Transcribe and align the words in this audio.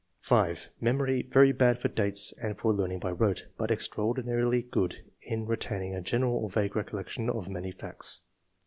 5." 0.21 0.69
Memory 0.81 1.21
very 1.31 1.51
bad 1.51 1.77
for 1.77 1.87
dates 1.87 2.33
and 2.41 2.57
for 2.57 2.73
learning 2.73 2.97
by 2.97 3.11
rote, 3.11 3.45
but 3.55 3.69
[extraordinarily] 3.69 4.63
good 4.63 5.03
in 5.21 5.45
retaining 5.45 5.93
a 5.93 6.01
general 6.01 6.37
or 6.37 6.49
vague 6.49 6.75
recollection 6.75 7.29
of 7.29 7.49
many 7.49 7.69
facts. 7.69 8.21